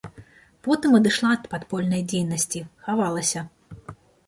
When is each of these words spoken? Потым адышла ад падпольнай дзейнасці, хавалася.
Потым 0.67 0.95
адышла 0.99 1.29
ад 1.39 1.43
падпольнай 1.51 2.03
дзейнасці, 2.13 2.65
хавалася. 2.89 3.47